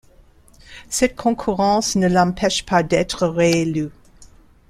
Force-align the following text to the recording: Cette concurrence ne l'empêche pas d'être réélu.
Cette 0.89 1.15
concurrence 1.15 1.95
ne 1.95 2.07
l'empêche 2.07 2.65
pas 2.65 2.81
d'être 2.81 3.27
réélu. 3.27 3.91